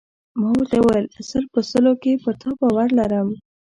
[0.39, 3.27] ما ورته وویل: سل په سلو کې پر تا باور لرم.